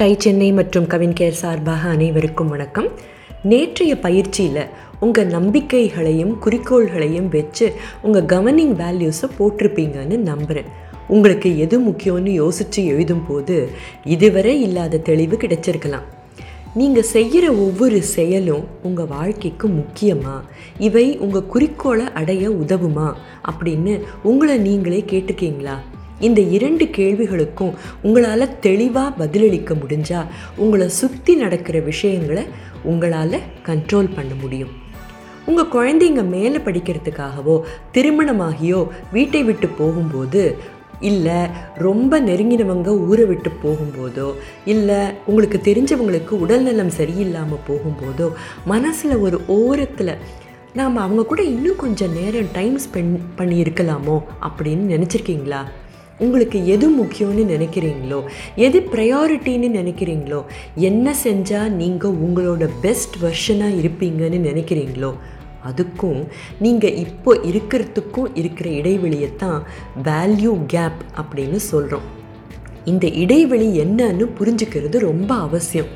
Tie 0.00 0.14
Chennai 0.18 0.52
மற்றும் 0.52 0.86
Kavin 0.86 1.12
care 1.12 1.30
சார்பாக 1.30 1.88
அனைவருக்கும் 1.88 2.48
வணக்கம். 2.48 2.88
நேற்றைய 3.42 3.98
பயிற்சியில் 3.98 4.66
உங்கள் 5.00 5.26
நம்பிக்கைகளையும் 5.26 6.38
குறிக்கோள்களையும் 6.44 7.28
வச்சு 7.28 7.72
உங்கள் 8.02 8.24
கவர்னிங் 8.24 8.74
வேல்யூஸை 8.82 9.28
போட்டிருப்பீங்கன்னு 9.38 10.16
நம்புகிறேன் 10.16 10.64
உங்களுக்கு 11.08 11.58
எது 11.58 11.80
முக்கியம்னு 11.80 12.26
யோசித்து 12.26 12.86
எழுதும் 12.86 13.26
போது 13.26 13.68
இதுவரை 14.04 14.62
இல்லாத 14.62 14.98
தெளிவு 14.98 15.36
கிடைச்சிருக்கலாம். 15.36 16.06
நீங்கள் 16.74 17.10
செய்கிற 17.14 17.52
ஒவ்வொரு 17.52 18.02
செயலும் 18.02 18.64
உங்கள் 18.82 19.06
வாழ்க்கைக்கு 19.06 19.68
முக்கியமா? 19.68 20.40
இவை 20.78 21.18
உங்கள் 21.18 21.46
குறிக்கோளை 21.46 22.06
அடைய 22.12 22.50
உதவுமா? 22.50 23.12
அப்படின்னு 23.50 24.00
உங்களை 24.22 24.58
நீங்களே 24.58 25.04
கேட்டுக்கீங்களா 25.06 25.76
இந்த 26.20 26.40
இரண்டு 26.40 26.84
கேள்விகளுக்கும் 26.84 27.74
உங்களால் 28.02 28.58
தெளிவாக 28.58 29.26
பதிலளிக்க 29.26 29.74
முடிஞ்சால் 29.74 30.26
உங்களை 30.56 30.88
சுற்றி 30.88 31.34
நடக்கிற 31.34 31.80
விஷயங்களை 31.80 32.44
உங்களால் 32.82 33.38
கண்ட்ரோல் 33.66 34.14
பண்ண 34.14 34.34
முடியும். 34.40 34.70
உங்கள் 35.46 35.72
குழந்தைங்க 35.72 36.24
மேலே 36.24 36.56
படிக்கிறதுக்காகவோ 36.56 37.62
திருமணமாகியோ 37.92 38.88
வீட்டை 39.12 39.42
விட்டு 39.42 39.68
போகும்போது 39.68 40.56
இல்லை 41.00 41.46
ரொம்ப 41.74 42.20
நெருங்கினவங்க 42.20 42.88
ஊரை 42.88 43.24
விட்டு 43.24 43.50
போகும்போதோ 43.62 44.34
இல்லை 44.64 45.00
உங்களுக்கு 45.26 45.58
தெரிஞ்சவங்களுக்கு 45.58 46.30
உடல்நலம் 46.30 46.96
சரியில்லாமல் 46.98 47.64
போகும்போதோ 47.68 48.32
மனசில் 48.64 49.16
ஒரு 49.16 49.40
ஓரத்தில் 49.46 50.18
நாம் 50.74 50.96
அவங்க 50.96 51.24
கூட 51.24 51.42
இன்னும் 51.42 51.76
கொஞ்சம் 51.76 52.12
நேரம் 52.12 52.48
டைம் 52.52 52.78
ஸ்பெண்ட் 52.78 53.18
பண்ணி 53.36 53.62
இருக்கலாமோ 53.62 54.22
அப்படின்னு 54.40 54.84
நினச்சிருக்கீங்களா? 54.92 55.64
உங்களுக்கு 56.18 56.66
எது 56.66 56.86
முக்கியம்னு 56.90 57.44
நினைக்கிறீங்களோ 57.54 58.20
எது 58.56 58.80
ப்ரையாரிட்டின்னு 58.92 59.68
நினைக்கிறீங்களோ 59.80 60.40
என்ன 60.74 61.14
செஞ்சால் 61.24 61.68
நீங்கள் 61.68 62.18
உங்களோட 62.26 62.68
பெஸ்ட் 62.80 63.16
வெர்ஷனாக 63.22 63.78
இருப்பீங்கன்னு 63.82 64.40
நினைக்கிறீங்களோ 64.50 65.12
அதுக்கும் 65.68 66.20
நீங்கள் 66.58 66.96
இப்போ 66.96 67.34
இருக்கிறதுக்கும் 67.34 68.28
இருக்கிற 68.34 68.70
இடைவெளியை 68.70 69.30
தான் 69.36 69.62
வேல்யூ 70.04 70.52
கேப் 70.66 71.00
அப்படின்னு 71.20 71.56
சொல்கிறோம் 71.56 72.06
இந்த 72.84 73.06
இடைவெளி 73.06 73.80
என்னன்னு 73.80 74.26
புரிஞ்சுக்கிறது 74.38 74.98
ரொம்ப 74.98 75.34
அவசியம். 75.34 75.86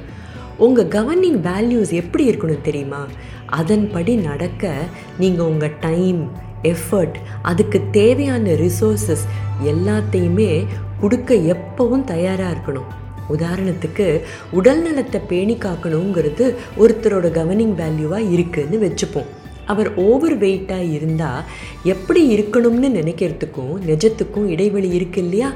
உங்கள் 0.58 0.86
கவர்னிங் 0.86 1.38
வேல்யூஸ் 1.48 1.92
எப்படி 1.92 2.30
இருக்கணும் 2.30 2.60
தெரியுமா? 2.60 3.06
அதன்படி 3.46 4.14
நடக்க 4.16 4.72
நீங்கள் 5.18 5.46
உங்கள் 5.46 5.78
டைம் 5.80 6.32
எஃபர்ட் 6.62 7.14
அதுக்கு 7.42 7.82
தேவையான 7.90 8.50
ரிசோர்ஸஸ் 8.50 9.24
எல்லாத்தையுமே 9.64 10.64
கொடுக்க 11.00 11.34
எப்பவும் 11.34 12.04
தயாராக 12.04 12.54
இருக்கணும். 12.54 12.90
உதாரணத்துக்கு 13.30 14.20
உடல் 14.50 14.82
நலத்தை 14.82 15.20
பேணி 15.28 15.54
காக்கணுங்கிறது 15.54 16.54
ஒருத்தரோட 16.78 17.26
கவர்னிங் 17.38 17.74
வேல்யூவாக 17.82 18.32
இருக்குன்னு 18.32 18.78
வச்சுப்போம். 18.82 19.26
அவர் 19.66 19.94
ஓவர் 19.94 20.38
வெயிட்டாக 20.38 20.92
இருந்தால் 20.92 21.42
எப்படி 21.82 22.38
இருக்கணும்னு 22.38 22.88
நினைக்கிறதுக்கும் 22.98 23.74
நிஜத்துக்கும் 23.86 24.44
இடைவெளி 24.44 24.88
இருக்கு 24.88 25.22
இல்லையா? 25.22 25.52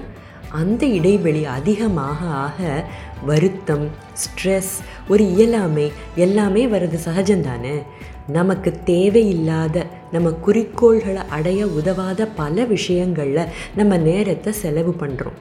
அந்த 0.60 0.82
இடைவெளி 0.98 1.42
அதிகமாக 1.56 2.20
ஆக 2.44 2.58
வருத்தம் 3.26 3.86
ஸ்ட்ரெஸ் 4.22 4.74
ஒரு 5.08 5.24
இயலாமை 5.34 5.86
எல்லாமே 6.24 6.62
வர்றது 6.66 6.98
சகஜம்தானே? 7.06 7.76
நமக்கு 8.28 8.70
தேவையில்லாத 8.84 9.86
நம்ம 10.12 10.32
குறிக்கோள்களை 10.46 11.22
அடைய 11.36 11.60
உதவாத 11.80 12.26
பல 12.40 12.64
விஷயங்களில் 12.74 13.50
நம்ம 13.74 13.98
நேரத்தை 14.08 14.52
செலவு 14.62 14.94
பண்ணுறோம் 15.02 15.38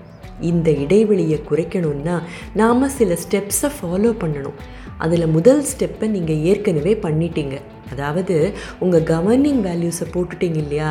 இந்த 0.49 0.69
இடைவெளியை 0.83 1.39
குறைக்கணும்னா 1.50 2.16
நாம் 2.61 2.89
சில 2.97 3.17
ஸ்டெப்ஸை 3.23 3.69
ஃபாலோ 3.77 4.11
பண்ணணும். 4.23 4.59
அதில் 4.97 5.33
முதல் 5.38 5.63
ஸ்டெப்பை 5.72 6.07
நீங்கள் 6.16 6.44
ஏற்கனவே 6.52 6.94
பண்ணிட்டீங்க. 7.05 7.55
அதாவது 7.91 8.35
உங்கள் 8.79 9.09
கவர்னிங் 9.13 9.61
வேல்யூஸை 9.67 10.07
போட்டுட்டீங்க 10.13 10.59
இல்லையா? 10.66 10.89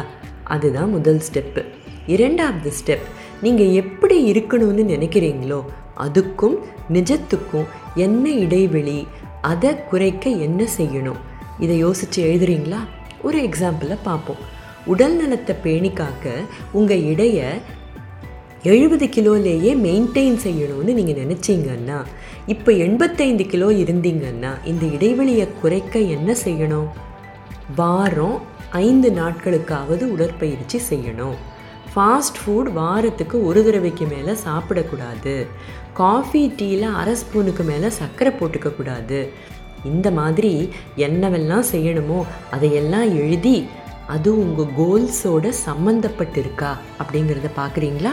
அதுதான் 0.54 0.90
முதல் 0.90 1.20
ஸ்டெப்பு 1.28 1.62
இரண்டாவது 2.06 2.72
ஸ்டெப் 2.78 3.06
நீங்கள் 3.42 3.72
எப்படி 3.72 4.32
இருக்கணும்னு 4.32 4.82
நினைக்கிறீங்களோ 4.94 5.60
அதுக்கும் 5.96 6.56
நிஜத்துக்கும் 6.92 7.66
என்ன 7.94 8.30
இடைவெளி 8.30 9.06
அதை 9.40 9.70
குறைக்க 9.90 10.30
என்ன 10.30 10.66
செய்யணும்? 10.76 11.20
இதை 11.58 11.78
யோசித்து 11.78 12.24
எழுதுறீங்களா? 12.24 12.80
ஒரு 13.22 13.48
எக்ஸாம்பிளை 13.48 13.96
பார்ப்போம். 14.02 14.42
உடல் 14.86 15.16
நலத்தை 15.16 15.54
பேணி 15.62 15.90
காக்க 15.90 16.32
உங்கள் 16.72 17.02
இடையை 17.02 17.48
எழுபது 18.62 19.06
கிலோலேயே 19.06 19.72
மெயின்டைன் 19.86 20.36
செய்யணும்னு 20.46 20.92
நீங்கள் 20.92 21.20
நினச்சிங்கன்னா 21.22 21.98
இப்போ 22.46 22.72
எண்பத்தைந்து 22.72 23.46
கிலோ 23.46 23.68
இருந்தீங்கன்னா 23.70 24.52
இந்த 24.64 24.86
இடைவெளியை 24.86 25.48
குறைக்க 25.62 25.98
என்ன 25.98 26.36
செய்யணும்? 26.44 26.88
வாரம் 27.76 28.42
ஐந்து 28.70 29.10
நாட்களுக்காவது 29.10 30.02
உடற்பயிற்சி 30.02 30.80
செய்யணும். 30.90 31.36
ஃபாஸ்ட் 31.94 32.38
ஃபுட் 32.42 32.72
வாரத்துக்கு 32.72 33.44
ஒரு 33.46 33.64
தடவைக்கு 33.64 34.06
மேலே 34.06 34.32
சாப்பிடக்கூடாது. 34.46 35.46
காஃபி 35.92 36.52
டீயில் 36.56 36.92
அரை 36.92 37.14
ஸ்பூனுக்கு 37.14 37.64
மேலே 37.64 37.88
சர்க்கரை 37.88 38.32
போட்டுக்கக்கூடாது 38.32 39.28
இந்த 39.84 40.10
மாதிரி 40.10 40.70
என்னவெல்லாம் 40.96 41.64
செய்யணுமோ 41.72 42.22
அதையெல்லாம் 42.50 43.16
எழுதி 43.16 43.66
அது 44.06 44.30
உங்கள் 44.38 44.74
கோல்ஸோட 44.78 45.52
சம்மந்தப்பட்டிருக்கா 45.66 46.70
அப்படிங்கிறத 46.98 47.50
பார்க்குறீங்களா? 47.56 48.12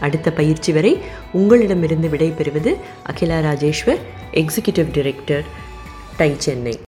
அடுத்த 0.00 0.32
பயிற்சி 0.32 0.72
வரை 0.72 0.98
உங்களிடமிருந்து 1.32 2.08
விடைபெறுவது 2.08 2.76
அகிலா 3.02 3.38
ராஜேஸ்வர் 3.38 4.00
எக்ஸிக்யூட்டிவ் 4.32 4.90
டைரக்டர் 4.92 5.44
டை 6.16 6.34
சென்னை 6.38 6.78